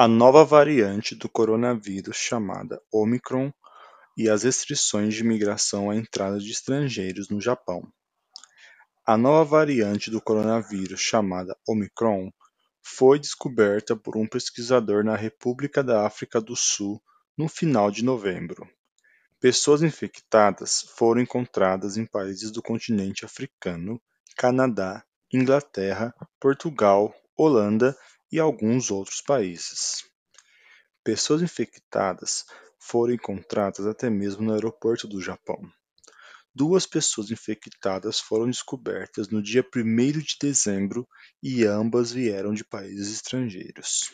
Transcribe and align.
a 0.00 0.08
nova 0.08 0.46
variante 0.46 1.14
do 1.14 1.28
coronavírus 1.28 2.16
chamada 2.16 2.80
Omicron 2.90 3.52
e 4.16 4.30
as 4.30 4.44
restrições 4.44 5.12
de 5.12 5.20
imigração 5.20 5.90
à 5.90 5.94
entrada 5.94 6.38
de 6.38 6.50
estrangeiros 6.50 7.28
no 7.28 7.38
Japão. 7.38 7.86
A 9.04 9.18
nova 9.18 9.44
variante 9.44 10.10
do 10.10 10.18
coronavírus 10.18 11.02
chamada 11.02 11.54
Omicron 11.68 12.32
foi 12.82 13.18
descoberta 13.18 13.94
por 13.94 14.16
um 14.16 14.26
pesquisador 14.26 15.04
na 15.04 15.16
República 15.16 15.84
da 15.84 16.06
África 16.06 16.40
do 16.40 16.56
Sul 16.56 16.98
no 17.36 17.46
final 17.46 17.90
de 17.90 18.02
novembro. 18.02 18.66
Pessoas 19.38 19.82
infectadas 19.82 20.80
foram 20.96 21.20
encontradas 21.20 21.98
em 21.98 22.06
países 22.06 22.50
do 22.50 22.62
continente 22.62 23.26
africano, 23.26 24.00
Canadá, 24.34 25.04
Inglaterra, 25.30 26.14
Portugal, 26.40 27.14
Holanda 27.36 27.94
e 28.30 28.38
alguns 28.38 28.90
outros 28.90 29.20
países. 29.20 30.04
Pessoas 31.02 31.42
infectadas 31.42 32.44
foram 32.78 33.14
encontradas 33.14 33.86
até 33.86 34.08
mesmo 34.10 34.42
no 34.42 34.52
aeroporto 34.52 35.08
do 35.08 35.20
Japão. 35.20 35.60
Duas 36.54 36.84
pessoas 36.84 37.30
infectadas 37.30 38.18
foram 38.18 38.46
descobertas 38.46 39.28
no 39.28 39.42
dia 39.42 39.64
1 39.74 40.18
de 40.18 40.36
dezembro 40.40 41.08
e 41.42 41.64
ambas 41.64 42.10
vieram 42.12 42.52
de 42.52 42.64
países 42.64 43.14
estrangeiros. 43.14 44.12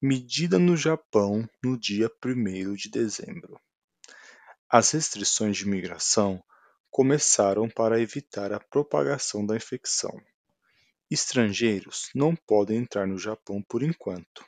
Medida 0.00 0.58
no 0.58 0.76
Japão 0.76 1.48
no 1.62 1.78
dia 1.78 2.10
1 2.24 2.74
de 2.74 2.90
dezembro. 2.90 3.60
As 4.68 4.90
restrições 4.90 5.56
de 5.56 5.64
imigração 5.64 6.42
começaram 6.90 7.68
para 7.68 8.00
evitar 8.00 8.52
a 8.52 8.60
propagação 8.60 9.44
da 9.44 9.54
infecção. 9.54 10.18
Estrangeiros 11.14 12.10
não 12.12 12.34
podem 12.34 12.78
entrar 12.78 13.06
no 13.06 13.16
Japão 13.16 13.62
por 13.62 13.84
enquanto. 13.84 14.44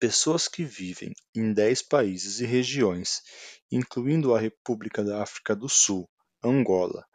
Pessoas 0.00 0.48
que 0.48 0.64
vivem 0.64 1.12
em 1.34 1.52
10 1.52 1.82
países 1.82 2.40
e 2.40 2.46
regiões, 2.46 3.20
incluindo 3.70 4.34
a 4.34 4.40
República 4.40 5.04
da 5.04 5.22
África 5.22 5.54
do 5.54 5.68
Sul, 5.68 6.08
Angola 6.42 7.06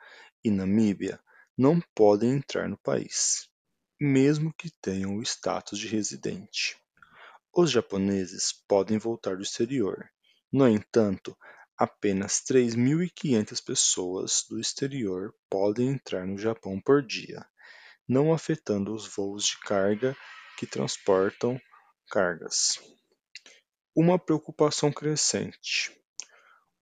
e 0.44 0.52
Namíbia, 0.52 1.20
não 1.58 1.82
podem 1.96 2.34
entrar 2.34 2.70
no 2.70 2.78
país, 2.78 3.50
mesmo 4.00 4.54
que 4.54 4.70
tenham 4.80 5.18
o 5.18 5.24
status 5.24 5.80
de 5.80 5.88
residente. 5.88 6.78
Os 7.52 7.72
japoneses 7.72 8.54
podem 8.68 9.00
voltar 9.00 9.36
do 9.36 9.42
exterior. 9.42 10.08
No 10.52 10.68
entanto, 10.68 11.36
apenas 11.76 12.44
3.500 12.48 13.66
pessoas 13.66 14.46
do 14.48 14.60
exterior 14.60 15.34
podem 15.50 15.88
entrar 15.88 16.28
no 16.28 16.38
Japão 16.38 16.80
por 16.80 17.04
dia 17.04 17.44
não 18.08 18.34
afetando 18.34 18.94
os 18.94 19.08
voos 19.08 19.46
de 19.46 19.60
carga 19.60 20.16
que 20.58 20.66
transportam 20.66 21.60
cargas. 22.10 22.80
Uma 23.96 24.20
preocupação 24.20 24.92
crescente. 24.92 25.96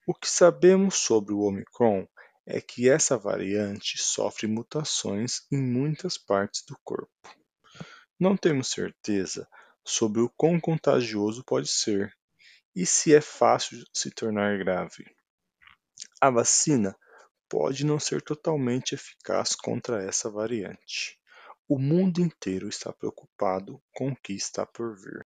O 0.08 0.14
que 0.14 0.30
sabemos 0.30 0.95
sobre 0.95 1.33
o 1.33 1.42
Omicron 1.42 2.08
é 2.45 2.59
que 2.59 2.89
essa 2.89 3.17
variante 3.17 3.97
sofre 3.97 4.47
mutações 4.47 5.45
em 5.52 5.61
muitas 5.61 6.17
partes 6.17 6.64
do 6.66 6.77
corpo. 6.83 7.11
Não 8.19 8.36
temos 8.36 8.69
certeza 8.69 9.47
sobre 9.86 10.22
o 10.22 10.30
quão 10.30 10.59
contagioso 10.59 11.44
pode 11.44 11.67
ser 11.67 12.16
e 12.75 12.86
se 12.86 13.14
é 13.14 13.22
fácil 13.22 13.83
se 13.94 14.11
tornar 14.11 14.58
grave. 14.58 15.05
A 16.19 16.30
vacina 16.30 16.95
pode 17.52 17.85
não 17.85 17.99
ser 17.99 18.21
totalmente 18.21 18.95
eficaz 18.95 19.55
contra 19.55 20.02
essa 20.02 20.31
variante. 20.31 21.19
O 21.67 21.77
mundo 21.77 22.21
inteiro 22.21 22.69
está 22.69 22.93
preocupado 22.93 23.83
com 23.93 24.08
o 24.08 24.16
que 24.16 24.31
está 24.31 24.66
por 24.66 24.95
vir. 24.95 25.27